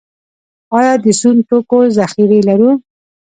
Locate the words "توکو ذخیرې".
1.47-2.39